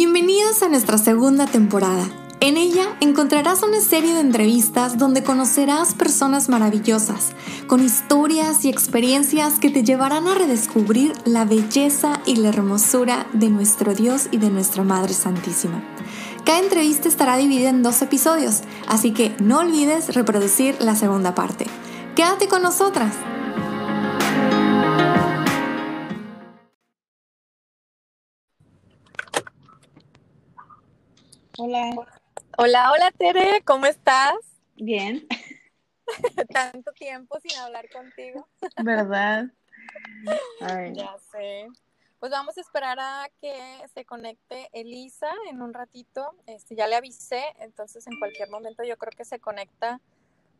Bienvenidos 0.00 0.62
a 0.62 0.68
nuestra 0.68 0.96
segunda 0.96 1.46
temporada. 1.46 2.08
En 2.38 2.56
ella 2.56 2.96
encontrarás 3.00 3.64
una 3.64 3.80
serie 3.80 4.14
de 4.14 4.20
entrevistas 4.20 4.96
donde 4.96 5.24
conocerás 5.24 5.94
personas 5.94 6.48
maravillosas, 6.48 7.32
con 7.66 7.84
historias 7.84 8.64
y 8.64 8.68
experiencias 8.68 9.58
que 9.58 9.70
te 9.70 9.82
llevarán 9.82 10.28
a 10.28 10.36
redescubrir 10.36 11.14
la 11.24 11.44
belleza 11.44 12.20
y 12.26 12.36
la 12.36 12.50
hermosura 12.50 13.26
de 13.32 13.48
nuestro 13.48 13.92
Dios 13.92 14.28
y 14.30 14.36
de 14.36 14.50
nuestra 14.50 14.84
Madre 14.84 15.14
Santísima. 15.14 15.82
Cada 16.44 16.60
entrevista 16.60 17.08
estará 17.08 17.36
dividida 17.36 17.70
en 17.70 17.82
dos 17.82 18.00
episodios, 18.00 18.60
así 18.86 19.12
que 19.12 19.34
no 19.40 19.58
olvides 19.58 20.14
reproducir 20.14 20.76
la 20.78 20.94
segunda 20.94 21.34
parte. 21.34 21.66
Quédate 22.14 22.46
con 22.46 22.62
nosotras. 22.62 23.16
Hola. 31.60 31.90
Hola, 32.56 32.92
hola 32.92 33.10
Tere, 33.10 33.62
¿cómo 33.64 33.86
estás? 33.86 34.36
Bien. 34.76 35.26
Tanto 36.54 36.92
tiempo 36.92 37.40
sin 37.40 37.58
hablar 37.58 37.88
contigo. 37.90 38.48
¿Verdad? 38.76 39.46
Ya 40.94 41.16
sé. 41.32 41.66
Pues 42.20 42.30
vamos 42.30 42.56
a 42.58 42.60
esperar 42.60 42.98
a 43.00 43.28
que 43.40 43.58
se 43.92 44.04
conecte 44.04 44.68
Elisa 44.72 45.32
en 45.50 45.60
un 45.60 45.74
ratito. 45.74 46.30
Este, 46.46 46.76
ya 46.76 46.86
le 46.86 46.94
avisé, 46.94 47.42
entonces 47.58 48.06
en 48.06 48.18
cualquier 48.20 48.50
momento 48.50 48.84
yo 48.84 48.96
creo 48.96 49.12
que 49.16 49.24
se 49.24 49.40
conecta 49.40 50.00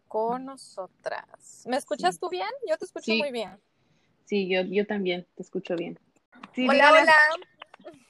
con 0.09 0.47
nosotras. 0.47 1.65
¿Me 1.67 1.77
escuchas 1.77 2.19
tú 2.19 2.29
bien? 2.29 2.51
Yo 2.69 2.77
te 2.77 2.87
escucho 2.87 3.15
muy 3.15 3.31
bien. 3.31 3.61
Sí, 4.25 4.49
yo, 4.49 4.63
yo 4.63 4.85
también 4.85 5.29
te 5.37 5.43
escucho 5.43 5.77
bien. 5.77 5.97
hola, 6.57 6.93
hola. 6.93 7.17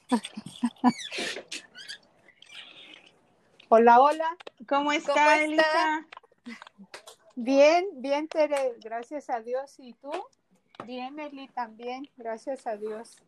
Hola, 3.70 4.00
hola. 4.00 4.36
¿Cómo 4.66 4.92
está, 4.92 5.42
Elisa? 5.42 6.06
Bien, 7.36 7.86
bien, 7.96 8.26
Tere, 8.26 8.74
gracias 8.82 9.28
a 9.28 9.40
Dios. 9.40 9.74
¿Y 9.78 9.92
tú? 9.92 10.10
Bien, 10.86 11.18
Eli, 11.18 11.48
también, 11.48 12.08
gracias 12.16 12.66
a 12.66 12.76
Dios. 12.78 13.18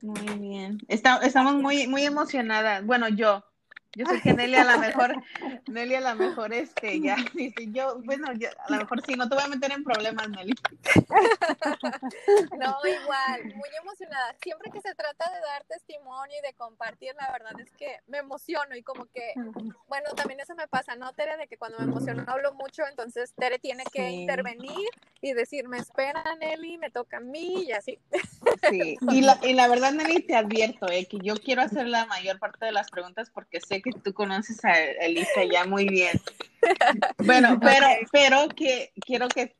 Muy 0.00 0.38
bien. 0.38 0.78
estamos 0.86 1.54
muy, 1.54 1.88
muy 1.88 2.04
emocionadas. 2.04 2.86
Bueno, 2.86 3.08
yo, 3.08 3.44
yo 3.94 4.06
sé 4.06 4.20
que 4.20 4.34
Nelly 4.34 4.54
a 4.54 4.64
lo 4.64 4.78
mejor, 4.78 5.14
Nelly 5.66 5.94
a 5.94 6.00
lo 6.00 6.14
mejor, 6.14 6.52
este, 6.52 7.00
ya, 7.00 7.16
dice, 7.34 7.68
yo, 7.70 8.00
bueno, 8.04 8.28
a 8.28 8.72
lo 8.72 8.76
mejor 8.76 9.02
sí, 9.04 9.14
no 9.14 9.28
te 9.28 9.34
voy 9.34 9.44
a 9.44 9.48
meter 9.48 9.72
en 9.72 9.84
problemas, 9.84 10.28
Nelly. 10.28 10.54
No, 12.58 12.76
igual, 12.84 13.44
muy 13.54 13.68
emocionada. 13.80 14.36
Siempre 14.42 14.70
que 14.70 14.80
se 14.80 14.94
trata 14.94 15.30
de 15.30 15.40
dar 15.40 15.64
testimonio 15.64 16.36
y 16.38 16.46
de 16.46 16.52
compartir, 16.54 17.14
la 17.18 17.32
verdad 17.32 17.58
es 17.60 17.70
que 17.72 18.00
me 18.06 18.18
emociono 18.18 18.76
y 18.76 18.82
como 18.82 19.06
que, 19.06 19.32
bueno, 19.88 20.10
también 20.16 20.40
eso 20.40 20.54
me 20.54 20.68
pasa, 20.68 20.96
¿no, 20.96 21.12
Tere? 21.14 21.36
De 21.36 21.48
que 21.48 21.56
cuando 21.56 21.78
me 21.78 21.84
emociono 21.84 22.24
hablo 22.26 22.52
mucho, 22.54 22.82
entonces 22.86 23.32
Tere 23.34 23.58
tiene 23.58 23.84
que 23.92 24.10
intervenir 24.10 24.88
y 25.20 25.32
decirme, 25.32 25.78
espera, 25.78 26.22
Nelly, 26.38 26.78
me 26.78 26.90
toca 26.90 27.18
a 27.18 27.20
mí 27.20 27.64
y 27.64 27.72
así. 27.72 27.98
Sí, 28.68 28.96
y 29.10 29.20
la, 29.22 29.38
y 29.42 29.54
la 29.54 29.68
verdad, 29.68 29.92
Nelly, 29.92 30.22
te 30.22 30.36
advierto, 30.36 30.88
eh, 30.88 31.06
que 31.06 31.18
yo 31.22 31.34
quiero 31.36 31.62
hacer 31.62 31.86
la 31.86 32.06
mayor 32.06 32.38
parte 32.38 32.66
de 32.66 32.72
las 32.72 32.90
preguntas 32.90 33.30
porque 33.30 33.60
sé 33.60 33.77
que 33.82 33.92
tú 33.92 34.12
conoces 34.12 34.64
a 34.64 34.78
Elisa 34.78 35.44
ya 35.50 35.64
muy 35.64 35.88
bien. 35.88 36.20
Bueno, 37.18 37.58
pero, 37.60 37.86
pero 38.10 38.48
que 38.48 38.92
quiero 39.06 39.28
que 39.28 39.56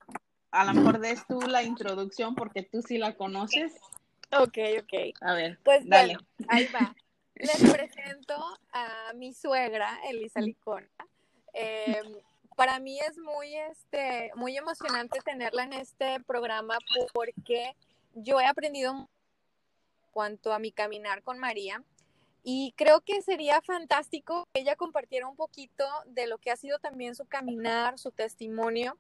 a 0.51 0.65
lo 0.65 0.75
mejor 0.75 0.99
des 0.99 1.25
tú 1.27 1.41
la 1.43 1.63
introducción 1.63 2.35
porque 2.35 2.63
tú 2.63 2.83
sí 2.83 2.99
la 2.99 3.15
conoces. 3.15 3.73
Ok, 4.33 4.59
ok. 4.81 5.15
A 5.21 5.35
ver, 5.35 5.59
pues 5.63 5.89
dale. 5.89 6.19
ahí 6.49 6.69
va. 6.75 6.95
Les 7.35 7.57
presento 7.73 8.35
a 8.73 9.13
mi 9.15 9.33
suegra, 9.33 10.01
Elisa 10.09 10.41
Licona. 10.41 10.89
Em, 11.53 12.15
para 12.57 12.81
mí 12.81 12.99
es 13.01 13.17
muy, 13.19 13.55
este, 13.55 14.33
muy 14.35 14.57
emocionante 14.57 15.21
tenerla 15.21 15.63
en 15.63 15.75
este 15.75 16.21
programa 16.21 16.79
porque 17.13 17.75
yo 18.15 18.41
he 18.41 18.47
aprendido 18.47 19.09
cuanto 20.11 20.53
a 20.53 20.59
mi 20.59 20.73
caminar 20.73 21.23
con 21.23 21.39
María 21.39 21.83
y 22.51 22.73
creo 22.79 23.03
que 23.03 23.21
sería 23.21 23.61
fantástico 23.61 24.49
que 24.55 24.63
ella 24.63 24.75
compartiera 24.75 25.29
un 25.29 25.37
poquito 25.37 25.85
de 26.07 26.27
lo 26.27 26.39
que 26.39 26.51
ha 26.51 26.57
sido 26.57 26.79
también 26.79 27.15
su 27.15 27.27
caminar, 27.27 27.99
su 27.99 28.11
testimonio 28.11 28.97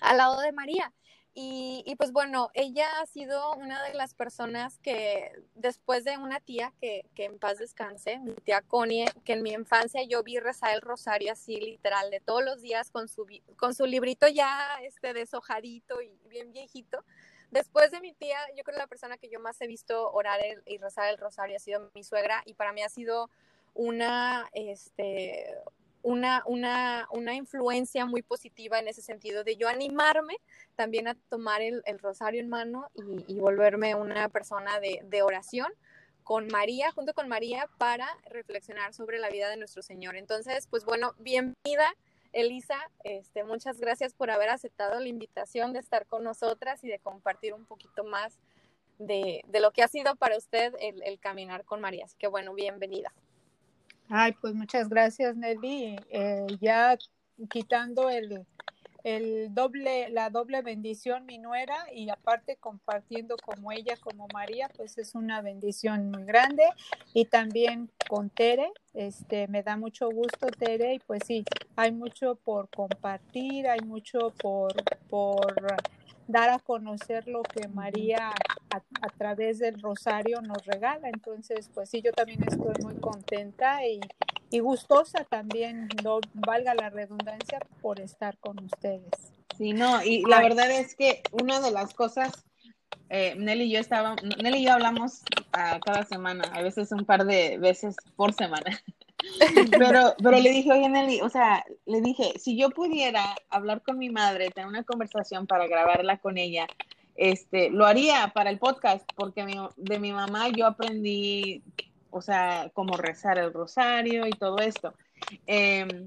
al 0.00 0.18
lado 0.18 0.40
de 0.40 0.52
María. 0.52 0.92
Y, 1.34 1.92
pues 1.98 2.12
bueno, 2.12 2.50
ella 2.54 2.86
ha 3.00 3.06
sido 3.06 3.52
una 3.56 3.82
de 3.82 3.94
las 3.94 4.14
personas 4.14 4.78
que 4.78 5.32
después 5.56 6.04
de 6.04 6.18
una 6.18 6.38
tía 6.38 6.72
que, 6.80 7.04
que, 7.16 7.24
en 7.24 7.40
paz 7.40 7.58
descanse, 7.58 8.20
mi 8.20 8.32
tía 8.34 8.62
Connie, 8.62 9.06
que 9.24 9.32
en 9.32 9.42
mi 9.42 9.50
infancia 9.50 10.04
yo 10.04 10.22
vi 10.22 10.38
rezar 10.38 10.72
el 10.72 10.80
rosario 10.80 11.32
así 11.32 11.56
literal 11.56 12.12
de 12.12 12.20
todos 12.20 12.44
los 12.44 12.62
días 12.62 12.92
con 12.92 13.08
su, 13.08 13.26
con 13.56 13.74
su 13.74 13.86
librito 13.86 14.28
ya 14.28 14.78
este 14.82 15.14
deshojadito 15.14 16.00
y 16.00 16.16
bien 16.28 16.52
viejito, 16.52 17.04
Después 17.50 17.90
de 17.90 18.00
mi 18.00 18.12
tía, 18.12 18.38
yo 18.56 18.62
creo 18.62 18.76
que 18.76 18.82
la 18.82 18.86
persona 18.86 19.16
que 19.16 19.30
yo 19.30 19.40
más 19.40 19.60
he 19.60 19.66
visto 19.66 20.10
orar 20.12 20.40
y 20.66 20.78
rezar 20.78 21.08
el 21.08 21.18
rosario 21.18 21.56
ha 21.56 21.60
sido 21.60 21.90
mi 21.94 22.04
suegra 22.04 22.42
y 22.44 22.54
para 22.54 22.72
mí 22.72 22.82
ha 22.82 22.88
sido 22.88 23.30
una, 23.74 24.48
este, 24.52 25.54
una, 26.02 26.42
una, 26.46 27.08
una 27.10 27.34
influencia 27.34 28.04
muy 28.04 28.22
positiva 28.22 28.78
en 28.78 28.88
ese 28.88 29.00
sentido 29.00 29.44
de 29.44 29.56
yo 29.56 29.68
animarme 29.68 30.36
también 30.76 31.08
a 31.08 31.14
tomar 31.30 31.62
el, 31.62 31.82
rosario 32.00 32.40
en 32.40 32.48
mano 32.48 32.90
y, 32.94 33.38
volverme 33.38 33.94
una 33.94 34.28
persona 34.28 34.78
de, 34.80 35.00
de 35.04 35.22
oración 35.22 35.72
con 36.24 36.48
María, 36.48 36.92
junto 36.92 37.14
con 37.14 37.28
María, 37.28 37.66
para 37.78 38.06
reflexionar 38.30 38.92
sobre 38.92 39.18
la 39.18 39.30
vida 39.30 39.48
de 39.48 39.56
nuestro 39.56 39.82
Señor. 39.82 40.16
Entonces, 40.16 40.66
pues 40.66 40.84
bueno, 40.84 41.14
bienvenida 41.18 41.94
Elisa, 42.40 42.78
este, 43.02 43.42
muchas 43.42 43.80
gracias 43.80 44.14
por 44.14 44.30
haber 44.30 44.50
aceptado 44.50 45.00
la 45.00 45.08
invitación 45.08 45.72
de 45.72 45.80
estar 45.80 46.06
con 46.06 46.22
nosotras 46.22 46.84
y 46.84 46.88
de 46.88 47.00
compartir 47.00 47.52
un 47.52 47.64
poquito 47.64 48.04
más 48.04 48.38
de, 48.98 49.42
lo 49.60 49.72
que 49.72 49.82
ha 49.82 49.88
sido 49.88 50.14
para 50.14 50.36
usted 50.36 50.72
el, 50.80 51.18
caminar 51.18 51.64
con 51.64 51.80
María. 51.80 52.04
Así 52.04 52.16
que 52.16 52.28
bueno, 52.28 52.54
bienvenida. 52.54 53.12
Ay, 54.08 54.36
pues 54.40 54.54
muchas 54.54 54.88
gracias, 54.88 55.36
Nelly. 55.36 55.96
Eh, 56.10 56.46
ya 56.60 56.96
quitando 57.50 58.08
el, 58.08 58.46
el 59.16 59.54
doble, 59.54 60.10
la 60.10 60.28
doble 60.30 60.62
bendición 60.62 61.24
mi 61.24 61.38
nuera 61.38 61.76
y 61.94 62.10
aparte 62.10 62.56
compartiendo 62.56 63.36
como 63.36 63.72
ella, 63.72 63.96
como 63.96 64.28
María, 64.32 64.68
pues 64.76 64.98
es 64.98 65.14
una 65.14 65.40
bendición 65.40 66.10
muy 66.10 66.24
grande 66.24 66.64
y 67.14 67.24
también 67.24 67.90
con 68.08 68.28
Tere, 68.28 68.70
este, 68.94 69.48
me 69.48 69.62
da 69.62 69.76
mucho 69.76 70.10
gusto 70.10 70.48
Tere 70.48 70.94
y 70.94 70.98
pues 70.98 71.22
sí, 71.26 71.44
hay 71.76 71.92
mucho 71.92 72.34
por 72.34 72.68
compartir, 72.70 73.68
hay 73.68 73.80
mucho 73.80 74.30
por, 74.40 74.72
por 75.08 75.54
dar 76.28 76.50
a 76.50 76.58
conocer 76.58 77.26
lo 77.26 77.42
que 77.42 77.66
María 77.68 78.30
a, 78.70 79.08
través 79.16 79.58
del 79.58 79.80
rosario 79.80 80.42
nos 80.42 80.64
regala. 80.66 81.08
Entonces, 81.08 81.70
pues 81.74 81.88
sí, 81.88 82.02
yo 82.02 82.12
también 82.12 82.42
estoy 82.44 82.74
muy 82.82 82.96
contenta 82.96 83.84
y, 83.86 84.00
y 84.50 84.60
gustosa 84.60 85.24
también, 85.24 85.88
no 86.02 86.20
valga 86.34 86.74
la 86.74 86.90
redundancia, 86.90 87.60
por 87.80 88.00
estar 88.00 88.38
con 88.38 88.62
ustedes. 88.64 89.10
Sí, 89.56 89.72
no, 89.72 90.02
y 90.02 90.22
la 90.22 90.40
verdad 90.40 90.70
es 90.70 90.94
que 90.94 91.22
una 91.32 91.60
de 91.60 91.70
las 91.70 91.92
cosas, 91.94 92.44
eh, 93.08 93.34
Nelly 93.36 93.64
y 93.64 93.72
yo 93.72 93.80
estábamos, 93.80 94.22
Nelly 94.22 94.58
y 94.58 94.64
yo 94.66 94.72
hablamos 94.72 95.22
uh, 95.54 95.80
cada 95.80 96.04
semana, 96.04 96.44
a 96.52 96.62
veces 96.62 96.92
un 96.92 97.04
par 97.04 97.24
de 97.24 97.58
veces 97.58 97.96
por 98.16 98.32
semana. 98.32 98.80
Pero, 99.72 100.14
pero 100.22 100.38
le 100.38 100.50
dije, 100.50 100.70
oye 100.70 100.88
Nelly, 100.88 101.22
o 101.22 101.28
sea, 101.28 101.64
le 101.86 102.00
dije, 102.00 102.34
si 102.38 102.56
yo 102.56 102.70
pudiera 102.70 103.34
hablar 103.50 103.82
con 103.82 103.98
mi 103.98 104.10
madre, 104.10 104.50
tener 104.50 104.68
una 104.68 104.84
conversación 104.84 105.48
para 105.48 105.66
grabarla 105.66 106.18
con 106.18 106.38
ella, 106.38 106.68
este, 107.16 107.68
lo 107.68 107.84
haría 107.84 108.30
para 108.32 108.48
el 108.48 108.60
podcast, 108.60 109.04
porque 109.16 109.44
de 109.76 109.98
mi 109.98 110.12
mamá 110.12 110.50
yo 110.50 110.66
aprendí, 110.66 111.64
o 112.10 112.20
sea, 112.20 112.70
cómo 112.74 112.96
rezar 112.96 113.38
el 113.38 113.52
rosario 113.52 114.26
y 114.26 114.30
todo 114.30 114.58
esto. 114.58 114.94
Em, 115.46 116.06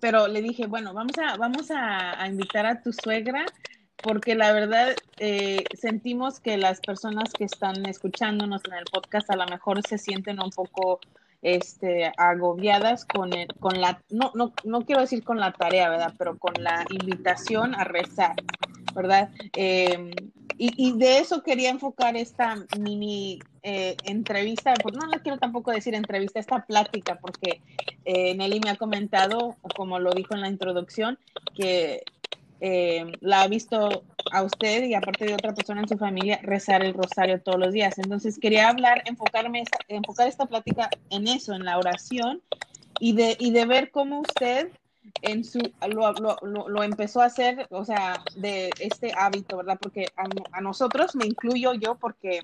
pero 0.00 0.28
le 0.28 0.42
dije, 0.42 0.66
bueno, 0.66 0.92
vamos 0.94 1.16
a, 1.18 1.36
vamos 1.36 1.70
a, 1.70 2.26
invitar 2.26 2.66
a 2.66 2.82
tu 2.82 2.92
suegra, 2.92 3.44
porque 4.02 4.34
la 4.34 4.52
verdad 4.52 4.94
eh, 5.18 5.64
sentimos 5.76 6.40
que 6.40 6.56
las 6.56 6.80
personas 6.80 7.32
que 7.32 7.44
están 7.44 7.84
escuchándonos 7.86 8.62
en 8.66 8.74
el 8.74 8.84
podcast 8.84 9.30
a 9.30 9.36
lo 9.36 9.46
mejor 9.46 9.82
se 9.82 9.98
sienten 9.98 10.40
un 10.40 10.50
poco 10.50 11.00
este, 11.42 12.12
agobiadas 12.16 13.04
con, 13.04 13.32
el, 13.32 13.48
con 13.60 13.80
la, 13.80 14.02
no, 14.10 14.32
no, 14.34 14.52
no 14.64 14.84
quiero 14.84 15.00
decir 15.00 15.24
con 15.24 15.38
la 15.38 15.52
tarea, 15.52 15.88
¿verdad? 15.88 16.14
Pero 16.18 16.38
con 16.38 16.54
la 16.58 16.84
invitación 16.90 17.74
a 17.74 17.84
rezar, 17.84 18.34
¿verdad? 18.94 19.30
Em, 19.54 20.10
y, 20.60 20.98
de 20.98 21.18
eso 21.18 21.44
quería 21.44 21.70
enfocar 21.70 22.16
esta 22.16 22.56
mini 22.80 23.38
eh, 23.70 23.96
entrevista, 24.04 24.72
pues 24.82 24.94
no 24.94 25.06
le 25.08 25.20
quiero 25.20 25.36
tampoco 25.36 25.70
decir 25.72 25.94
entrevista, 25.94 26.40
esta 26.40 26.64
plática, 26.64 27.18
porque 27.20 27.60
eh, 28.06 28.34
Nelly 28.34 28.60
me 28.60 28.70
ha 28.70 28.76
comentado, 28.76 29.56
como 29.76 29.98
lo 29.98 30.12
dijo 30.12 30.34
en 30.34 30.40
la 30.40 30.48
introducción, 30.48 31.18
que 31.54 32.02
eh, 32.62 33.04
la 33.20 33.42
ha 33.42 33.48
visto 33.48 34.04
a 34.32 34.42
usted 34.42 34.84
y 34.84 34.94
aparte 34.94 35.26
de 35.26 35.34
otra 35.34 35.52
persona 35.52 35.82
en 35.82 35.88
su 35.88 35.98
familia 35.98 36.40
rezar 36.42 36.82
el 36.82 36.94
rosario 36.94 37.42
todos 37.42 37.58
los 37.58 37.74
días. 37.74 37.98
Entonces 37.98 38.38
quería 38.38 38.70
hablar, 38.70 39.02
enfocarme, 39.04 39.64
enfocar 39.88 40.28
esta 40.28 40.46
plática 40.46 40.88
en 41.10 41.28
eso, 41.28 41.52
en 41.52 41.66
la 41.66 41.76
oración 41.76 42.40
y 43.00 43.12
de, 43.12 43.36
y 43.38 43.50
de 43.50 43.66
ver 43.66 43.90
cómo 43.90 44.20
usted 44.20 44.70
en 45.22 45.44
su, 45.44 45.60
lo, 45.88 46.12
lo, 46.12 46.68
lo, 46.68 46.82
empezó 46.82 47.20
a 47.20 47.26
hacer, 47.26 47.66
o 47.70 47.84
sea, 47.84 48.22
de 48.36 48.70
este 48.80 49.12
hábito, 49.16 49.56
¿verdad? 49.56 49.78
Porque 49.80 50.06
a, 50.16 50.60
nosotros, 50.60 51.14
me 51.14 51.26
incluyo 51.26 51.74
yo, 51.74 51.96
porque 51.96 52.42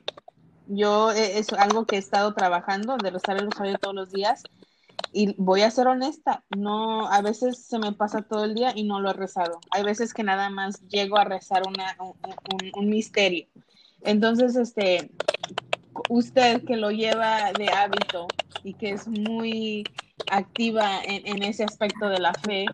yo 0.67 1.13
eh, 1.13 1.39
es 1.39 1.53
algo 1.53 1.87
que 1.87 1.97
he 1.97 1.99
estado 1.99 2.35
trabajando, 2.35 2.97
de 2.97 3.11
rezar 3.11 3.37
el 3.37 3.51
rosario 3.51 3.79
todos 3.79 3.95
los 3.95 4.11
días, 4.11 4.43
y 5.13 5.35
voy 5.39 5.63
a 5.63 5.71
ser 5.71 5.87
honesta, 5.87 6.45
no, 6.57 7.09
a 7.09 7.23
veces 7.23 7.67
se 7.67 7.79
me 7.79 7.93
pasa 7.93 8.23
todo 8.23 8.45
el 8.45 8.55
día 8.55 8.73
y 8.75 8.85
no 8.85 9.01
lo 9.01 9.11
he 9.11 9.15
rezado. 9.15 9.61
Hay 9.71 9.85
veces 9.85 10.13
que 10.13 10.25
nada 10.25 10.51
más 10.51 10.81
llego 10.89 11.19
a 11.19 11.25
rezar 11.25 11.63
una, 11.67 11.97
un, 12.01 12.71
un 12.75 12.89
misterio. 12.89 13.47
Entonces, 14.03 14.57
este, 14.57 15.11
usted 16.09 16.65
que 16.65 16.77
lo 16.77 16.91
lleva 16.91 17.53
de 17.53 17.69
hábito 17.69 18.27
y 18.63 18.75
que 18.75 18.91
es 18.91 19.07
muy 19.09 19.85
activa 20.31 21.01
en, 21.05 21.43
ese 21.43 21.65
aspecto 21.65 22.09
de 22.09 22.19
la 22.19 22.33
fe, 22.35 22.67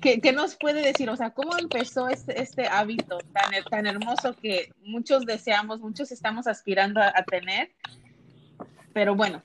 ¿qué, 0.00 0.20
¿qué, 0.20 0.32
nos 0.32 0.56
puede 0.56 0.82
decir? 0.82 1.08
O 1.10 1.16
sea, 1.16 1.30
¿cómo 1.30 1.56
empezó 1.58 2.08
este, 2.08 2.40
este 2.40 2.66
hábito 2.66 3.18
tan, 3.32 3.64
tan 3.70 3.86
hermoso 3.86 4.34
que 4.34 4.72
muchos 4.82 5.26
deseamos, 5.26 5.80
muchos 5.80 6.12
estamos 6.12 6.46
aspirando 6.46 7.00
a, 7.00 7.22
tener? 7.24 7.70
Pero 8.92 9.14
bueno, 9.14 9.42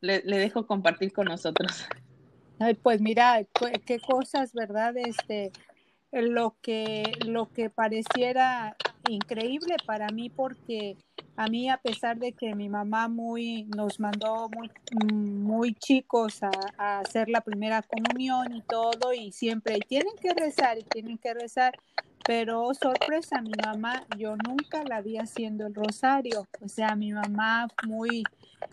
le, 0.00 0.22
le, 0.24 0.38
dejo 0.38 0.66
compartir 0.66 1.12
con 1.12 1.26
nosotros. 1.26 1.86
Ay, 2.58 2.74
pues 2.74 3.00
mira, 3.00 3.44
qué 3.86 3.98
cosas, 4.00 4.52
¿verdad? 4.52 4.94
Este, 4.96 5.52
lo 6.12 6.56
que, 6.60 7.04
lo 7.26 7.50
que 7.50 7.70
pareciera 7.70 8.76
increíble 9.08 9.76
para 9.86 10.08
mí 10.08 10.28
porque 10.30 10.96
a 11.40 11.46
mí 11.46 11.70
a 11.70 11.78
pesar 11.78 12.18
de 12.18 12.32
que 12.32 12.54
mi 12.54 12.68
mamá 12.68 13.08
muy 13.08 13.64
nos 13.74 13.98
mandó 13.98 14.50
muy, 14.50 14.70
muy 15.06 15.72
chicos 15.72 16.42
a, 16.42 16.50
a 16.76 16.98
hacer 16.98 17.30
la 17.30 17.40
primera 17.40 17.80
comunión 17.80 18.54
y 18.54 18.60
todo 18.60 19.14
y 19.14 19.32
siempre 19.32 19.78
tienen 19.88 20.12
que 20.20 20.34
rezar 20.34 20.76
y 20.78 20.82
tienen 20.82 21.16
que 21.16 21.32
rezar 21.32 21.72
pero 22.26 22.74
sorpresa 22.74 23.40
mi 23.40 23.52
mamá 23.64 24.04
yo 24.18 24.36
nunca 24.36 24.84
la 24.84 25.00
vi 25.00 25.16
haciendo 25.16 25.66
el 25.66 25.74
rosario 25.74 26.46
o 26.60 26.68
sea 26.68 26.94
mi 26.94 27.10
mamá 27.14 27.68
muy 27.86 28.22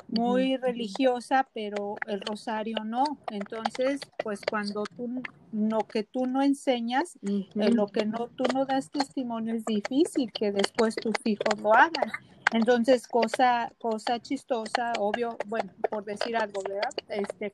muy 0.10 0.58
religiosa, 0.58 1.48
pero 1.54 1.96
el 2.08 2.22
rosario 2.22 2.78
no. 2.84 3.04
Entonces, 3.32 4.02
pues 4.22 4.42
cuando 4.50 4.84
tú 4.84 5.22
lo 5.54 5.80
que 5.80 6.04
tú 6.04 6.26
no 6.26 6.42
enseñas, 6.42 7.18
eh, 7.26 7.48
lo 7.72 7.88
que 7.88 8.06
no 8.06 8.28
tú 8.36 8.44
no 8.54 8.66
das 8.66 8.90
testimonio 8.90 9.56
es 9.56 9.66
difícil 9.66 10.32
que 10.32 10.52
después 10.52 10.96
tus 10.96 11.16
hijos 11.24 11.60
lo 11.62 11.74
hagan. 11.74 12.12
Entonces, 12.52 13.08
cosa 13.08 13.72
cosa 13.78 14.20
chistosa, 14.20 14.94
obvio, 15.00 15.38
bueno, 15.48 15.72
por 15.90 16.06
decir 16.06 16.38
algo, 16.38 16.62
¿verdad? 16.68 16.92
Este 17.10 17.54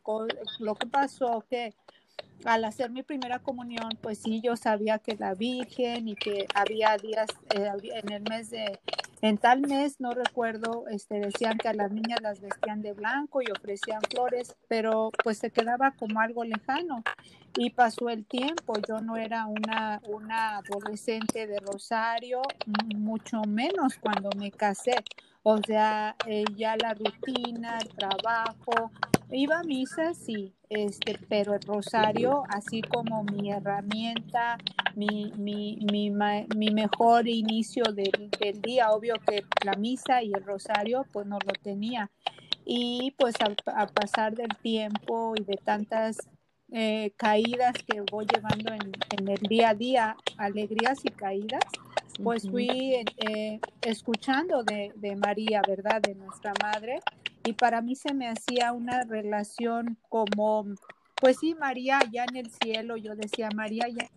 lo 0.59 0.75
que 0.75 0.87
pasó 0.87 1.43
que 1.49 1.73
al 2.45 2.65
hacer 2.65 2.89
mi 2.91 3.03
primera 3.03 3.39
comunión, 3.39 3.89
pues 4.01 4.19
sí, 4.19 4.41
yo 4.41 4.55
sabía 4.55 4.99
que 4.99 5.15
la 5.15 5.33
Virgen 5.33 6.07
y 6.07 6.15
que 6.15 6.45
había 6.53 6.97
días 6.97 7.27
eh, 7.55 7.71
en 7.93 8.11
el 8.11 8.21
mes 8.23 8.49
de, 8.49 8.79
en 9.21 9.37
tal 9.37 9.61
mes, 9.61 10.01
no 10.01 10.11
recuerdo, 10.11 10.85
este, 10.89 11.19
decían 11.21 11.57
que 11.57 11.69
a 11.69 11.73
las 11.73 11.91
niñas 11.91 12.21
las 12.21 12.41
vestían 12.41 12.81
de 12.81 12.91
blanco 12.91 13.41
y 13.41 13.49
ofrecían 13.49 14.01
flores, 14.01 14.55
pero 14.67 15.11
pues 15.23 15.37
se 15.37 15.49
quedaba 15.49 15.91
como 15.91 16.19
algo 16.19 16.43
lejano. 16.43 17.03
Y 17.55 17.69
pasó 17.69 18.09
el 18.09 18.25
tiempo, 18.25 18.73
yo 18.87 18.99
no 18.99 19.15
era 19.15 19.45
una, 19.45 20.01
una 20.07 20.57
adolescente 20.57 21.45
de 21.45 21.59
Rosario, 21.59 22.41
mucho 22.95 23.41
menos 23.47 23.97
cuando 23.99 24.29
me 24.37 24.51
casé. 24.51 24.95
O 25.43 25.57
sea, 25.57 26.15
eh, 26.25 26.45
ya 26.55 26.75
la 26.77 26.93
rutina, 26.93 27.77
el 27.77 27.89
trabajo, 27.89 28.91
iba 29.29 29.59
a 29.59 29.63
misa, 29.63 30.13
sí, 30.13 30.53
este, 30.69 31.19
pero 31.27 31.53
el 31.53 31.61
rosario, 31.61 32.43
así 32.49 32.81
como 32.81 33.23
mi 33.23 33.51
herramienta, 33.51 34.57
mi, 34.95 35.31
mi, 35.35 35.79
mi, 35.91 36.11
mi 36.11 36.71
mejor 36.71 37.27
inicio 37.27 37.83
del, 37.93 38.61
día, 38.61 38.91
obvio 38.91 39.15
que 39.27 39.43
la 39.65 39.73
misa 39.73 40.23
y 40.23 40.31
el 40.33 40.43
rosario, 40.43 41.05
pues 41.11 41.27
no 41.27 41.39
lo 41.39 41.53
tenía. 41.61 42.09
Y 42.65 43.13
pues 43.17 43.35
al, 43.41 43.55
pasar 43.89 44.35
del 44.35 44.55
tiempo 44.61 45.33
y 45.35 45.43
de 45.43 45.57
tantas 45.57 46.17
eh, 46.75 47.13
caídas 47.17 47.75
que 47.85 48.01
voy 48.11 48.25
llevando 48.25 48.73
en, 48.73 48.91
en, 49.11 49.27
el 49.27 49.41
día 49.47 49.69
a 49.69 49.75
día, 49.75 50.17
alegrías 50.37 51.05
y 51.05 51.09
caídas, 51.09 51.63
pues 52.23 52.49
fui 52.49 52.95
eh, 53.17 53.59
escuchando 53.81 54.63
de, 54.63 54.91
de, 54.95 55.15
María, 55.15 55.61
¿verdad? 55.67 56.01
De 56.01 56.15
nuestra 56.15 56.51
madre. 56.61 56.99
Y 57.45 57.53
para 57.53 57.81
mí 57.81 57.95
se 57.95 58.13
me 58.13 58.27
hacía 58.27 58.71
una 58.71 59.03
relación 59.03 59.97
como, 60.09 60.65
pues 61.15 61.37
sí, 61.39 61.53
María 61.53 61.99
ya 62.11 62.25
en 62.25 62.37
el 62.37 62.49
cielo, 62.49 62.97
yo 62.97 63.15
decía, 63.15 63.49
María 63.53 63.87
ya 63.87 64.07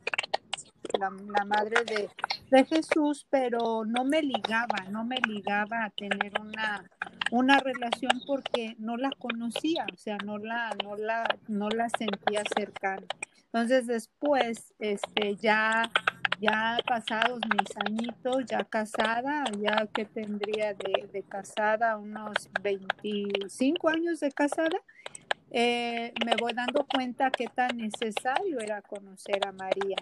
la, 0.99 1.11
madre 1.45 1.85
de, 1.85 2.11
de, 2.51 2.65
Jesús, 2.65 3.27
pero 3.31 3.85
no 3.85 4.05
me 4.05 4.23
ligaba, 4.23 4.85
no 4.91 5.05
me 5.05 5.17
ligaba 5.29 5.85
a 5.85 5.91
tener 5.91 6.33
una, 6.41 6.85
una 7.31 7.59
relación 7.59 8.21
porque 8.27 8.77
no 8.79 8.97
la 8.97 9.11
conocía, 9.19 9.87
o 9.93 9.97
sea, 9.97 10.17
no 10.25 10.39
la, 10.39 10.71
no 10.83 10.97
la, 10.97 11.27
no 11.49 11.69
la 11.69 11.89
sentía 11.91 12.43
cercana. 12.57 13.07
Entonces 13.53 13.87
después, 13.87 14.75
este, 14.79 15.37
ya 15.37 15.91
ya 16.41 16.79
pasados 16.87 17.41
mis 17.53 17.77
añitos, 17.87 18.45
ya 18.47 18.65
casada, 18.65 19.45
ya 19.59 19.87
que 19.93 20.05
tendría 20.05 20.75
de, 20.75 21.23
casada 21.29 21.97
unos 21.97 22.35
25 22.63 23.89
años 23.89 24.21
de 24.21 24.33
casada, 24.33 24.79
eh, 25.51 26.13
me 26.25 26.37
voy 26.37 26.53
dando 26.53 26.87
cuenta 26.87 27.31
qué 27.31 27.47
tan 27.47 27.77
necesario 27.77 28.61
era 28.61 28.83
conocer 28.83 29.47
a 29.47 29.53
María. 29.53 29.97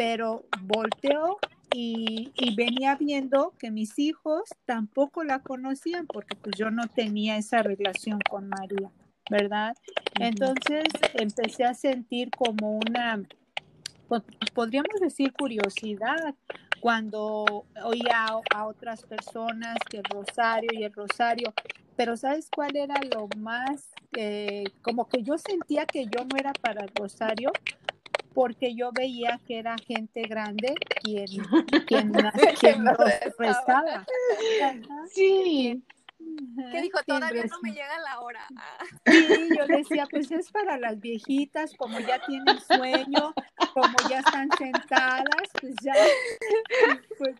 Pero 0.00 0.46
volteó 0.62 1.36
y, 1.74 2.32
y, 2.34 2.54
venía 2.54 2.96
viendo 2.96 3.52
que 3.58 3.70
mis 3.70 3.98
hijos 3.98 4.44
tampoco 4.64 5.24
la 5.24 5.40
conocían 5.40 6.06
porque 6.06 6.36
pues 6.36 6.56
yo 6.56 6.70
no 6.70 6.88
tenía 6.88 7.36
esa 7.36 7.62
relación 7.62 8.18
con 8.30 8.48
María, 8.48 8.90
¿verdad? 9.30 9.76
Entonces 10.18 10.84
empecé 11.12 11.64
a 11.64 11.74
sentir 11.74 12.30
como 12.30 12.78
una 12.78 13.22
podríamos 14.54 15.00
decir 15.02 15.34
curiosidad 15.34 16.34
cuando 16.80 17.66
oía 17.84 18.26
a, 18.54 18.66
otras 18.66 19.02
personas 19.02 19.76
que 19.90 19.98
el 19.98 20.04
rosario 20.04 20.70
y 20.72 20.84
el 20.84 20.92
rosario, 20.94 21.52
pero 21.94 22.16
¿sabes 22.16 22.48
cuál 22.50 22.74
era 22.74 22.94
lo 23.14 23.28
más, 23.36 23.90
eh, 24.16 24.64
como 24.80 25.06
que 25.06 25.22
yo 25.22 25.36
sentía 25.36 25.84
que 25.84 26.06
yo 26.06 26.24
no 26.24 26.38
era 26.38 26.54
para 26.54 26.84
el 26.84 26.90
rosario? 26.94 27.52
Porque 28.34 28.74
yo 28.74 28.90
veía 28.92 29.40
que 29.46 29.58
era 29.58 29.76
gente 29.86 30.22
grande 30.22 30.74
quien, 31.02 31.26
quien, 31.86 32.12
quien 32.60 32.84
rezaba. 33.38 34.06
Sí. 35.12 35.82
¿Qué 36.72 36.82
dijo? 36.82 36.98
Todavía 37.06 37.44
no 37.44 37.56
me 37.62 37.72
llega 37.72 37.98
la 37.98 38.20
hora. 38.20 38.46
Sí, 39.06 39.48
yo 39.56 39.66
decía, 39.66 40.06
pues 40.10 40.30
es 40.30 40.50
para 40.50 40.78
las 40.78 41.00
viejitas, 41.00 41.74
como 41.76 41.98
ya 42.00 42.20
tienen 42.26 42.60
sueño, 42.60 43.34
como 43.74 43.96
ya 44.08 44.18
están 44.18 44.48
sentadas, 44.56 45.48
pues 45.60 45.74
ya 45.82 45.94
pues, 47.18 47.36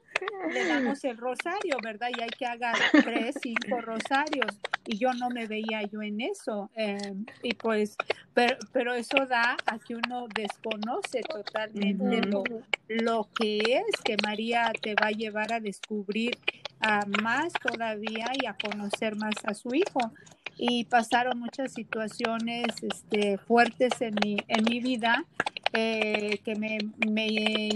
le 0.53 0.67
damos 0.67 1.03
el 1.05 1.17
rosario, 1.17 1.77
¿verdad? 1.83 2.09
Y 2.17 2.23
hay 2.23 2.29
que 2.31 2.47
hacer 2.47 3.05
tres, 3.05 3.37
cinco 3.43 3.81
rosarios. 3.81 4.59
Y 4.87 4.99
yo 4.99 5.13
no 5.15 5.31
me 5.31 5.47
veía 5.47 5.83
yo 5.83 6.03
en 6.03 6.21
eso. 6.21 6.71
Em, 6.75 7.25
y 7.43 7.55
pues, 7.55 7.97
pero, 8.35 8.57
pero, 8.73 8.95
eso 8.95 9.27
da 9.27 9.57
a 9.67 9.79
que 9.79 9.95
uno 9.95 10.27
desconoce 10.35 11.21
totalmente 11.23 12.23
lo, 12.23 12.45
lo 12.89 13.29
que 13.35 13.59
es 13.59 14.01
que 14.03 14.17
María 14.23 14.73
te 14.81 14.95
va 14.95 15.09
a 15.09 15.13
llevar 15.13 15.53
a 15.53 15.61
descubrir 15.61 16.39
a 16.81 17.05
más 17.23 17.53
todavía 17.53 18.27
y 18.41 18.47
a 18.47 18.55
conocer 18.55 19.17
más 19.17 19.35
a 19.45 19.55
su 19.55 19.75
hijo. 19.75 20.13
Y 20.57 20.85
pasaron 20.85 21.39
muchas 21.39 21.73
situaciones 21.73 22.67
este, 22.83 23.39
fuertes 23.39 24.01
en 24.01 24.15
mi, 24.23 24.37
en 24.49 24.65
mi 24.65 24.81
vida 24.81 25.25
eh, 25.73 26.39
que 26.45 26.55
me, 26.57 26.79
me, 27.09 27.27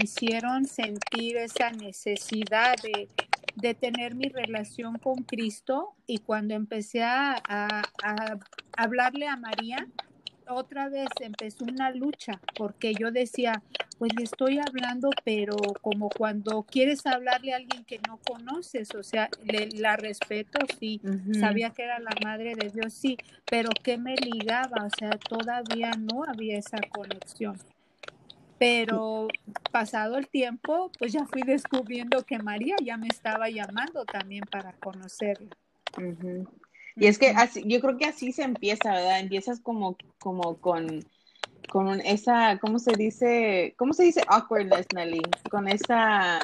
hicieron 0.01 0.65
sentir 0.65 1.37
esa 1.37 1.71
necesidad 1.71 2.75
de, 2.81 3.09
de, 3.55 3.73
tener 3.73 4.15
mi 4.15 4.29
relación 4.29 4.97
con 4.97 5.23
Cristo. 5.23 5.93
Y 6.07 6.19
cuando 6.19 6.53
empecé 6.53 7.03
a, 7.03 7.35
a, 7.47 7.81
a 8.03 8.39
hablarle 8.77 9.27
a 9.27 9.37
María, 9.37 9.87
otra 10.47 10.89
vez 10.89 11.07
empezó 11.21 11.65
una 11.65 11.91
lucha 11.91 12.39
porque 12.55 12.93
yo 12.93 13.11
decía, 13.11 13.61
pues 13.97 14.11
le 14.15 14.23
estoy 14.23 14.59
hablando, 14.59 15.09
pero 15.23 15.55
como 15.81 16.09
cuando 16.09 16.63
quieres 16.63 17.05
hablarle 17.05 17.53
a 17.53 17.57
alguien 17.57 17.85
que 17.85 17.99
no 18.07 18.17
conoces, 18.17 18.93
o 18.95 19.03
sea, 19.03 19.29
le, 19.43 19.69
la 19.69 19.95
respeto, 19.95 20.59
sí, 20.79 21.01
sabía 21.39 21.69
que 21.71 21.83
era 21.83 21.99
la 21.99 22.11
madre 22.23 22.55
de 22.55 22.69
Dios, 22.69 22.93
sí, 22.93 23.17
pero 23.45 23.69
¿qué 23.83 23.97
me 23.97 24.15
ligaba? 24.15 24.85
O 24.85 24.89
sea, 24.97 25.11
todavía 25.11 25.91
no 25.91 26.23
había 26.25 26.57
esa 26.57 26.79
conexión. 26.89 27.57
Pero 28.57 29.27
pasado 29.71 30.17
el 30.17 30.27
tiempo, 30.27 30.91
pues 30.97 31.13
ya 31.13 31.25
fui 31.25 31.41
descubriendo 31.41 32.23
que 32.23 32.39
María 32.39 32.75
ya 32.83 32.97
me 32.97 33.07
estaba 33.07 33.49
llamando 33.49 34.05
también 34.05 34.43
para 34.49 34.73
conocerla. 34.73 35.55
Y 36.95 37.07
es 37.07 37.17
que 37.17 37.29
así, 37.29 37.63
yo 37.65 37.81
creo 37.81 37.97
que 37.97 38.05
así 38.05 38.31
se 38.31 38.43
empieza, 38.43 38.93
¿verdad? 38.93 39.19
Empiezas 39.19 39.59
como, 39.59 39.97
como 40.19 40.57
con, 40.57 41.05
con 41.69 41.99
esa, 42.01 42.57
¿cómo 42.59 42.79
se 42.79 42.93
dice? 42.93 43.73
¿Cómo 43.77 43.93
se 43.93 44.03
dice 44.03 44.23
awkwardness, 44.27 44.87
Nelly? 44.93 45.21
Con 45.49 45.67
esa 45.67 46.39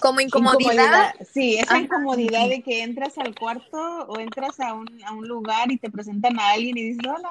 como 0.00 0.20
incomodidad. 0.20 1.14
Sí, 1.32 1.56
esa 1.56 1.78
incomodidad 1.78 2.48
de 2.48 2.62
que 2.62 2.82
entras 2.82 3.18
al 3.18 3.34
cuarto 3.34 3.78
o 4.06 4.20
entras 4.20 4.60
a 4.60 4.74
un, 4.74 4.86
a 5.04 5.12
un, 5.12 5.26
lugar 5.26 5.72
y 5.72 5.78
te 5.78 5.90
presentan 5.90 6.38
a 6.38 6.50
alguien 6.50 6.76
y 6.76 6.82
dices 6.90 7.06
hola 7.06 7.30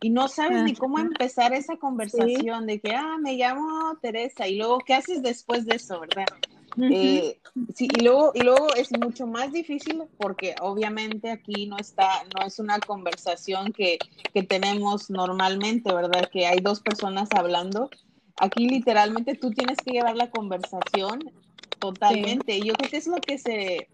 y 0.00 0.10
no 0.10 0.28
sabes 0.28 0.62
ni 0.62 0.74
cómo 0.74 0.98
empezar 0.98 1.52
esa 1.52 1.76
conversación 1.76 2.66
de 2.66 2.80
que, 2.80 2.94
ah, 2.94 3.16
me 3.20 3.34
llamo 3.34 3.96
Teresa 4.00 4.48
y 4.48 4.56
luego, 4.56 4.78
¿qué 4.78 4.94
haces 4.94 5.22
después 5.22 5.66
de 5.66 5.76
eso, 5.76 6.00
verdad? 6.00 6.26
Eh, 6.78 7.38
sí, 7.74 7.88
y 7.96 8.02
luego, 8.02 8.32
y 8.34 8.40
luego 8.40 8.74
es 8.74 8.92
mucho 8.92 9.26
más 9.26 9.52
difícil 9.52 10.02
porque 10.18 10.54
obviamente 10.60 11.30
aquí 11.30 11.66
no 11.66 11.78
está, 11.78 12.24
no 12.34 12.46
es 12.46 12.58
una 12.58 12.78
conversación 12.80 13.72
que, 13.72 13.98
que 14.34 14.42
tenemos 14.42 15.08
normalmente, 15.08 15.92
¿verdad? 15.92 16.28
Que 16.30 16.46
hay 16.46 16.60
dos 16.60 16.80
personas 16.80 17.30
hablando. 17.32 17.90
Aquí 18.38 18.68
literalmente 18.68 19.34
tú 19.34 19.50
tienes 19.52 19.78
que 19.82 19.92
llevar 19.92 20.16
la 20.16 20.30
conversación 20.30 21.20
Totalmente. 21.78 22.60
Yo 22.62 22.74
creo 22.74 22.90
que 22.90 22.96
es 22.96 23.06
lo 23.06 23.16
que 23.16 23.38
se 23.38 23.88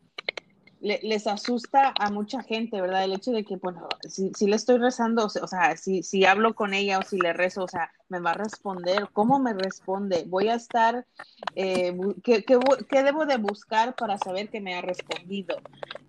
les 0.82 1.28
asusta 1.28 1.94
a 1.96 2.10
mucha 2.10 2.42
gente, 2.42 2.80
¿verdad? 2.80 3.04
El 3.04 3.12
hecho 3.12 3.30
de 3.30 3.44
que, 3.44 3.54
bueno, 3.56 3.88
si, 4.08 4.32
si 4.36 4.48
le 4.48 4.56
estoy 4.56 4.78
rezando, 4.78 5.26
o 5.26 5.28
sea, 5.28 5.76
si, 5.76 6.02
si 6.02 6.24
hablo 6.24 6.54
con 6.54 6.74
ella 6.74 6.98
o 6.98 7.02
si 7.02 7.18
le 7.18 7.32
rezo, 7.32 7.62
o 7.62 7.68
sea, 7.68 7.92
me 8.08 8.18
va 8.18 8.32
a 8.32 8.34
responder, 8.34 9.08
¿cómo 9.12 9.38
me 9.38 9.54
responde? 9.54 10.24
Voy 10.26 10.48
a 10.48 10.54
estar, 10.54 11.06
eh, 11.54 11.96
¿qué, 12.24 12.42
qué, 12.42 12.58
qué, 12.88 13.02
debo 13.04 13.26
de 13.26 13.36
buscar 13.36 13.94
para 13.94 14.18
saber 14.18 14.48
que 14.48 14.60
me 14.60 14.74
ha 14.74 14.82
respondido? 14.82 15.56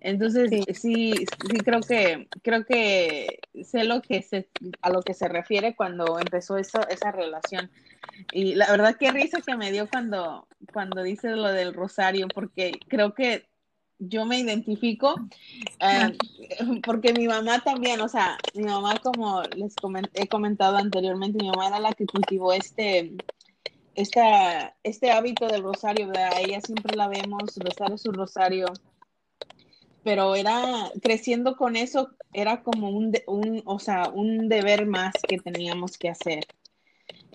Entonces, 0.00 0.50
sí, 0.76 1.12
sí, 1.12 1.56
creo 1.64 1.80
que, 1.80 2.28
creo 2.42 2.64
que 2.64 3.38
sé 3.62 3.84
lo 3.84 4.02
que 4.02 4.22
se, 4.22 4.48
a 4.82 4.90
lo 4.90 5.02
que 5.02 5.14
se 5.14 5.28
refiere 5.28 5.76
cuando 5.76 6.18
empezó 6.18 6.58
eso, 6.58 6.80
esa 6.88 7.12
relación. 7.12 7.70
Y 8.32 8.56
la 8.56 8.68
verdad, 8.72 8.96
qué 8.98 9.12
risa 9.12 9.40
que 9.40 9.56
me 9.56 9.70
dio 9.70 9.88
cuando, 9.88 10.48
cuando 10.72 11.04
dices 11.04 11.36
lo 11.36 11.52
del 11.52 11.74
rosario, 11.74 12.26
porque 12.34 12.72
creo 12.88 13.14
que 13.14 13.46
yo 14.08 14.26
me 14.26 14.38
identifico 14.38 15.14
eh, 15.80 16.16
porque 16.84 17.12
mi 17.12 17.26
mamá 17.26 17.60
también, 17.60 18.00
o 18.00 18.08
sea, 18.08 18.38
mi 18.54 18.64
mamá 18.64 18.98
como 19.02 19.42
les 19.56 19.74
he 20.14 20.28
comentado 20.28 20.76
anteriormente, 20.76 21.42
mi 21.42 21.50
mamá 21.50 21.68
era 21.68 21.80
la 21.80 21.92
que 21.92 22.06
cultivó 22.06 22.52
este, 22.52 23.14
esta, 23.94 24.76
este 24.82 25.10
hábito 25.10 25.46
del 25.46 25.62
rosario, 25.62 26.08
¿verdad? 26.08 26.32
ella 26.40 26.60
siempre 26.60 26.96
la 26.96 27.08
vemos 27.08 27.56
rezar 27.56 27.98
su 27.98 28.12
rosario, 28.12 28.66
pero 30.02 30.34
era 30.34 30.90
creciendo 31.02 31.56
con 31.56 31.76
eso, 31.76 32.10
era 32.32 32.62
como 32.62 32.90
un, 32.90 33.12
un, 33.26 33.62
o 33.64 33.78
sea, 33.78 34.10
un 34.10 34.48
deber 34.48 34.86
más 34.86 35.14
que 35.26 35.38
teníamos 35.38 35.96
que 35.96 36.10
hacer. 36.10 36.44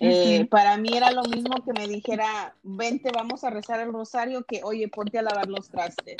Eh, 0.02 0.46
para 0.46 0.78
mí 0.78 0.96
era 0.96 1.10
lo 1.10 1.22
mismo 1.24 1.62
que 1.62 1.78
me 1.78 1.86
dijera, 1.86 2.56
vente, 2.62 3.10
vamos 3.12 3.44
a 3.44 3.50
rezar 3.50 3.80
el 3.80 3.92
rosario, 3.92 4.44
que 4.44 4.62
oye, 4.64 4.88
ponte 4.88 5.18
a 5.18 5.22
lavar 5.22 5.48
los 5.48 5.68
trastes. 5.68 6.16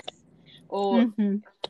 O 0.71 1.05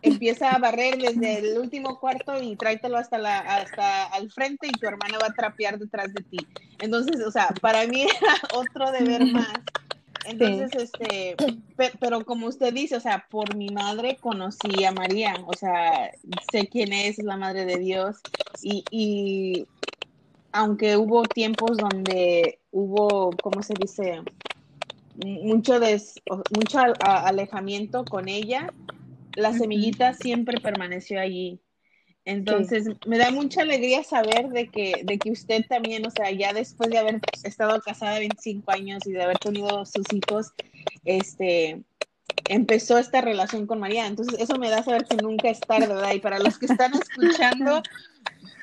empieza 0.02 0.52
a 0.52 0.58
barrer 0.58 0.98
desde 0.98 1.38
el 1.38 1.58
último 1.58 1.98
cuarto 1.98 2.40
y 2.40 2.56
tráetelo 2.56 2.96
hasta, 2.96 3.18
la, 3.18 3.38
hasta 3.38 4.06
al 4.06 4.30
frente 4.30 4.66
y 4.66 4.72
tu 4.72 4.86
hermana 4.86 5.18
va 5.18 5.26
a 5.26 5.34
trapear 5.34 5.78
detrás 5.78 6.12
de 6.12 6.22
ti. 6.22 6.38
Entonces, 6.80 7.24
o 7.26 7.30
sea, 7.30 7.48
para 7.60 7.86
mí 7.86 8.02
era 8.20 8.40
otro 8.54 8.90
deber 8.92 9.26
más. 9.26 9.58
Entonces, 10.26 10.70
este, 10.74 11.34
pero 11.98 12.24
como 12.24 12.46
usted 12.46 12.72
dice, 12.72 12.96
o 12.96 13.00
sea, 13.00 13.26
por 13.30 13.56
mi 13.56 13.70
madre 13.70 14.18
conocí 14.20 14.84
a 14.84 14.92
María, 14.92 15.34
o 15.46 15.54
sea, 15.54 16.10
sé 16.52 16.68
quién 16.68 16.92
es, 16.92 17.18
es 17.18 17.24
la 17.24 17.36
madre 17.36 17.64
de 17.64 17.78
Dios, 17.78 18.18
y, 18.62 18.84
y 18.90 19.66
aunque 20.52 20.96
hubo 20.96 21.28
tiempos 21.28 21.78
donde 21.78 22.60
hubo, 22.70 23.30
¿cómo 23.40 23.62
se 23.62 23.74
dice? 23.74 24.20
Mucho, 25.24 25.80
des, 25.80 26.14
mucho 26.56 26.78
alejamiento 27.00 28.04
con 28.04 28.28
ella, 28.28 28.72
la 29.36 29.52
semillita 29.52 30.14
siempre 30.14 30.60
permaneció 30.60 31.20
allí. 31.20 31.60
Entonces, 32.24 32.86
me 33.06 33.18
da 33.18 33.30
mucha 33.30 33.62
alegría 33.62 34.04
saber 34.04 34.50
de 34.50 34.68
que, 34.68 35.02
de 35.04 35.18
que 35.18 35.30
usted 35.30 35.64
también, 35.68 36.06
o 36.06 36.10
sea, 36.10 36.30
ya 36.30 36.52
después 36.52 36.90
de 36.90 36.98
haber 36.98 37.20
estado 37.42 37.80
casada 37.80 38.18
25 38.18 38.70
años 38.70 39.06
y 39.06 39.12
de 39.12 39.22
haber 39.22 39.38
tenido 39.38 39.84
sus 39.86 40.04
hijos, 40.12 40.52
este, 41.04 41.82
empezó 42.48 42.98
esta 42.98 43.20
relación 43.20 43.66
con 43.66 43.80
María. 43.80 44.06
Entonces, 44.06 44.38
eso 44.38 44.56
me 44.58 44.70
da 44.70 44.82
saber 44.82 45.06
que 45.06 45.16
nunca 45.16 45.48
es 45.48 45.60
tarde, 45.60 45.88
¿verdad? 45.88 46.12
Y 46.12 46.20
para 46.20 46.38
los 46.38 46.58
que 46.58 46.66
están 46.66 46.92
escuchando, 46.94 47.82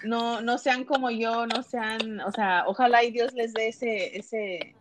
no, 0.03 0.41
no 0.41 0.57
sean 0.57 0.85
como 0.85 1.09
yo, 1.09 1.47
no 1.47 1.63
sean, 1.63 2.21
o 2.21 2.31
sea, 2.31 2.63
ojalá 2.67 3.03
y 3.03 3.11
Dios 3.11 3.33
les 3.33 3.53
dé 3.53 3.69
ese, 3.69 4.17
ese 4.17 4.76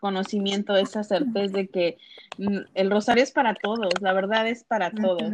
conocimiento, 0.00 0.76
esa 0.76 1.02
certeza 1.02 1.52
de 1.52 1.68
que 1.68 1.98
mm, 2.38 2.58
el 2.74 2.90
rosario 2.90 3.22
es 3.22 3.30
para 3.30 3.54
todos, 3.54 3.88
la 4.00 4.12
verdad 4.12 4.48
es 4.48 4.64
para 4.64 4.90
todos. 4.90 5.32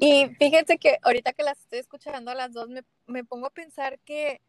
Y 0.00 0.28
fíjense 0.38 0.78
que 0.78 0.98
ahorita 1.02 1.32
que 1.32 1.42
las 1.42 1.58
estoy 1.58 1.80
escuchando 1.80 2.30
a 2.30 2.34
las 2.34 2.52
dos, 2.52 2.68
me, 2.68 2.82
me 3.06 3.24
pongo 3.24 3.46
a 3.46 3.50
pensar 3.50 3.98
que, 4.00 4.40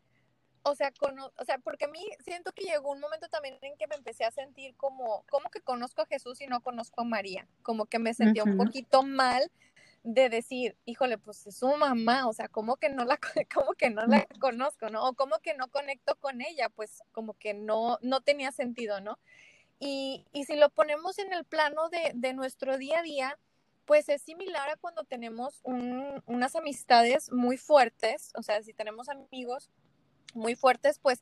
o 0.61 0.75
sea, 0.75 0.93
o 1.35 1.45
sea, 1.45 1.57
porque 1.57 1.85
a 1.85 1.89
mí 1.89 1.99
siento 2.19 2.51
que 2.53 2.65
llegó 2.65 2.91
un 2.91 2.99
momento 2.99 3.27
también 3.29 3.57
en 3.61 3.75
que 3.77 3.87
me 3.87 3.95
empecé 3.95 4.23
a 4.23 4.31
sentir 4.31 4.75
como, 4.75 5.25
como 5.29 5.49
que 5.49 5.61
conozco 5.61 6.03
a 6.03 6.05
Jesús 6.05 6.39
y 6.41 6.47
no 6.47 6.61
conozco 6.61 7.01
a 7.01 7.05
María, 7.05 7.47
como 7.63 7.85
que 7.85 7.99
me 7.99 8.13
sentía 8.13 8.43
un 8.43 8.57
poquito 8.57 9.03
mal 9.03 9.51
de 10.03 10.29
decir, 10.29 10.77
híjole, 10.85 11.17
pues 11.17 11.47
es 11.47 11.57
su 11.57 11.67
mamá, 11.77 12.27
o 12.27 12.33
sea, 12.33 12.49
¿cómo 12.49 12.75
que 12.75 12.89
no 12.89 13.05
la, 13.05 13.17
cómo 13.53 13.73
que 13.73 13.89
no 13.89 14.05
la 14.05 14.25
conozco, 14.39 14.89
no? 14.89 15.07
O 15.07 15.13
¿cómo 15.13 15.39
que 15.39 15.55
no 15.55 15.69
conecto 15.69 16.15
con 16.19 16.41
ella? 16.41 16.69
Pues 16.69 17.01
como 17.11 17.33
que 17.33 17.53
no, 17.53 17.97
no 18.01 18.21
tenía 18.21 18.51
sentido, 18.51 18.99
¿no? 19.01 19.17
Y, 19.79 20.25
y 20.33 20.45
si 20.45 20.55
lo 20.55 20.69
ponemos 20.69 21.19
en 21.19 21.33
el 21.33 21.45
plano 21.45 21.89
de, 21.89 22.11
de, 22.15 22.33
nuestro 22.33 22.77
día 22.77 22.99
a 22.99 23.03
día, 23.03 23.39
pues 23.85 24.07
es 24.09 24.21
similar 24.21 24.69
a 24.69 24.77
cuando 24.77 25.03
tenemos 25.03 25.61
un, 25.63 26.21
unas 26.25 26.55
amistades 26.55 27.31
muy 27.31 27.57
fuertes, 27.57 28.31
o 28.35 28.43
sea, 28.43 28.61
si 28.61 28.73
tenemos 28.73 29.09
amigos 29.09 29.71
muy 30.33 30.55
fuertes, 30.55 30.99
pues 30.99 31.21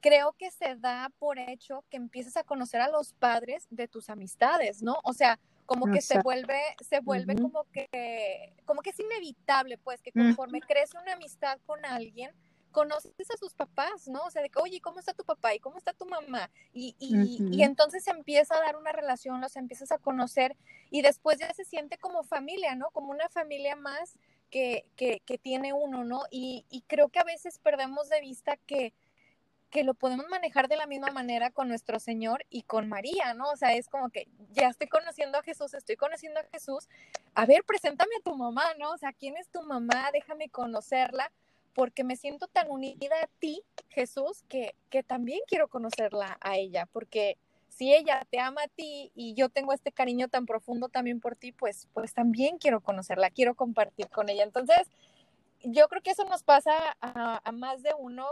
creo 0.00 0.32
que 0.32 0.50
se 0.50 0.76
da 0.76 1.10
por 1.18 1.38
hecho 1.38 1.84
que 1.90 1.96
empiezas 1.96 2.36
a 2.36 2.44
conocer 2.44 2.80
a 2.80 2.88
los 2.88 3.12
padres 3.14 3.66
de 3.70 3.88
tus 3.88 4.10
amistades, 4.10 4.82
¿no? 4.82 4.98
O 5.02 5.12
sea, 5.12 5.38
como 5.66 5.86
que 5.86 6.00
se 6.00 6.20
vuelve, 6.20 6.60
se 6.80 7.00
vuelve 7.00 7.34
como 7.36 7.64
que, 7.72 8.52
como 8.64 8.82
que 8.82 8.90
es 8.90 9.00
inevitable, 9.00 9.78
pues, 9.78 10.02
que 10.02 10.12
conforme 10.12 10.60
crece 10.60 10.98
una 10.98 11.14
amistad 11.14 11.58
con 11.66 11.84
alguien, 11.84 12.30
conoces 12.74 13.30
a 13.32 13.36
sus 13.36 13.54
papás, 13.54 14.08
¿no? 14.08 14.24
O 14.24 14.30
sea, 14.30 14.42
de 14.42 14.50
que, 14.50 14.58
oye, 14.58 14.80
¿cómo 14.80 14.98
está 14.98 15.14
tu 15.14 15.24
papá? 15.24 15.54
¿Y 15.54 15.60
cómo 15.60 15.78
está 15.78 15.92
tu 15.92 16.06
mamá? 16.06 16.50
Y, 16.72 16.96
y, 16.98 17.38
y, 17.56 17.62
entonces 17.62 18.02
se 18.02 18.10
empieza 18.10 18.56
a 18.56 18.60
dar 18.60 18.76
una 18.76 18.90
relación, 18.90 19.40
los 19.40 19.56
empiezas 19.56 19.92
a 19.92 19.98
conocer 19.98 20.56
y 20.90 21.00
después 21.00 21.38
ya 21.38 21.54
se 21.54 21.64
siente 21.64 21.98
como 21.98 22.24
familia, 22.24 22.74
¿no? 22.74 22.90
Como 22.90 23.12
una 23.12 23.28
familia 23.28 23.76
más 23.76 24.18
que, 24.50 24.86
que, 24.96 25.20
que 25.24 25.38
tiene 25.38 25.72
uno, 25.72 26.04
¿no? 26.04 26.22
Y, 26.30 26.66
y 26.68 26.82
creo 26.82 27.08
que 27.08 27.20
a 27.20 27.24
veces 27.24 27.58
perdemos 27.60 28.08
de 28.08 28.20
vista 28.20 28.56
que 28.56 28.92
que 29.74 29.82
lo 29.82 29.94
podemos 29.94 30.28
manejar 30.28 30.68
de 30.68 30.76
la 30.76 30.86
misma 30.86 31.10
manera 31.10 31.50
con 31.50 31.66
nuestro 31.66 31.98
Señor 31.98 32.46
y 32.48 32.62
con 32.62 32.88
María, 32.88 33.34
¿no? 33.34 33.50
O 33.50 33.56
sea, 33.56 33.74
es 33.74 33.88
como 33.88 34.08
que 34.08 34.28
ya 34.52 34.68
estoy 34.68 34.86
conociendo 34.86 35.36
a 35.36 35.42
Jesús, 35.42 35.74
estoy 35.74 35.96
conociendo 35.96 36.38
a 36.38 36.44
Jesús, 36.44 36.88
a 37.34 37.44
ver, 37.44 37.64
preséntame 37.66 38.12
a 38.20 38.22
tu 38.22 38.36
mamá, 38.36 38.62
¿no? 38.78 38.92
O 38.92 38.98
sea, 38.98 39.12
¿quién 39.12 39.36
es 39.36 39.48
tu 39.48 39.62
mamá? 39.62 40.10
Déjame 40.12 40.48
conocerla, 40.48 41.32
porque 41.74 42.04
me 42.04 42.14
siento 42.14 42.46
tan 42.46 42.70
unida 42.70 43.16
a 43.20 43.26
ti, 43.40 43.64
Jesús, 43.88 44.44
que, 44.48 44.76
que 44.90 45.02
también 45.02 45.40
quiero 45.48 45.66
conocerla 45.66 46.38
a 46.40 46.56
ella, 46.56 46.86
porque 46.92 47.36
si 47.66 47.92
ella 47.92 48.24
te 48.30 48.38
ama 48.38 48.62
a 48.62 48.68
ti 48.68 49.10
y 49.16 49.34
yo 49.34 49.48
tengo 49.48 49.72
este 49.72 49.90
cariño 49.90 50.28
tan 50.28 50.46
profundo 50.46 50.88
también 50.88 51.18
por 51.18 51.34
ti, 51.34 51.50
pues, 51.50 51.88
pues 51.92 52.14
también 52.14 52.58
quiero 52.58 52.80
conocerla, 52.80 53.28
quiero 53.28 53.56
compartir 53.56 54.08
con 54.08 54.28
ella. 54.28 54.44
Entonces, 54.44 54.88
yo 55.64 55.88
creo 55.88 56.02
que 56.02 56.10
eso 56.10 56.24
nos 56.24 56.42
pasa 56.42 56.96
a, 57.00 57.52
más 57.52 57.82
de 57.82 57.92
uno, 57.98 58.26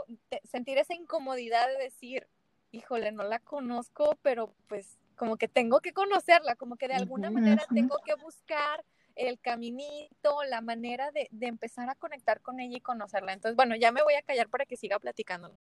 sentir 0.44 0.78
esa 0.78 0.94
incomodidad 0.94 1.66
de 1.68 1.84
decir, 1.84 2.28
híjole, 2.70 3.12
no 3.12 3.24
la 3.24 3.38
conozco, 3.38 4.18
pero 4.22 4.54
pues 4.68 4.98
como 5.16 5.36
que 5.36 5.48
tengo 5.48 5.80
que 5.80 5.92
conocerla, 5.92 6.56
como 6.56 6.76
que 6.76 6.88
de 6.88 6.94
alguna 6.94 7.30
manera 7.30 7.64
tengo 7.74 7.98
que 8.04 8.14
buscar 8.14 8.84
el 9.14 9.38
caminito, 9.40 10.42
la 10.44 10.60
manera 10.60 11.10
de, 11.10 11.28
de, 11.30 11.46
empezar 11.46 11.88
a 11.90 11.94
conectar 11.94 12.40
con 12.40 12.60
ella 12.60 12.78
y 12.78 12.80
conocerla. 12.80 13.34
Entonces, 13.34 13.56
bueno, 13.56 13.76
ya 13.76 13.92
me 13.92 14.02
voy 14.02 14.14
a 14.14 14.22
callar 14.22 14.48
para 14.48 14.64
que 14.64 14.76
siga 14.76 14.98
platicando. 14.98 15.54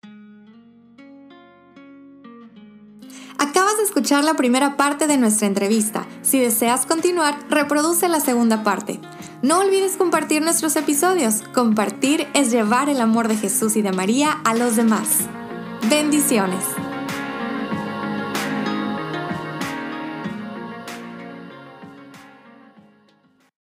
Acabas 3.59 3.79
de 3.79 3.83
escuchar 3.83 4.23
la 4.23 4.35
primera 4.35 4.77
parte 4.77 5.09
de 5.09 5.17
nuestra 5.17 5.49
entrevista. 5.49 6.07
Si 6.23 6.39
deseas 6.39 6.87
continuar, 6.87 7.37
reproduce 7.51 8.09
la 8.09 8.21
segunda 8.21 8.63
parte. 8.63 9.01
No 9.43 9.59
olvides 9.59 9.97
compartir 9.97 10.43
nuestros 10.43 10.77
episodios. 10.77 11.43
Compartir 11.53 12.29
es 12.35 12.53
llevar 12.53 12.89
el 12.89 13.01
amor 13.01 13.27
de 13.27 13.35
Jesús 13.35 13.75
y 13.75 13.83
de 13.83 13.91
María 13.91 14.31
a 14.45 14.55
los 14.55 14.77
demás. 14.77 15.27
Bendiciones. 15.91 16.63